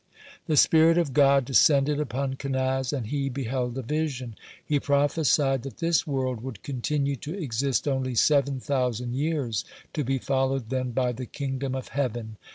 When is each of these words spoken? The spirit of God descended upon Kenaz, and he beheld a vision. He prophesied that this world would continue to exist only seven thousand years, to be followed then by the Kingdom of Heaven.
The 0.47 0.57
spirit 0.57 0.97
of 0.97 1.13
God 1.13 1.45
descended 1.45 1.99
upon 1.99 2.33
Kenaz, 2.33 2.91
and 2.91 3.05
he 3.05 3.29
beheld 3.29 3.77
a 3.77 3.83
vision. 3.83 4.35
He 4.65 4.79
prophesied 4.79 5.61
that 5.61 5.77
this 5.77 6.07
world 6.07 6.41
would 6.41 6.63
continue 6.63 7.15
to 7.17 7.37
exist 7.37 7.87
only 7.87 8.15
seven 8.15 8.59
thousand 8.59 9.13
years, 9.13 9.63
to 9.93 10.03
be 10.03 10.17
followed 10.17 10.69
then 10.71 10.89
by 10.89 11.11
the 11.11 11.27
Kingdom 11.27 11.75
of 11.75 11.89
Heaven. 11.89 12.37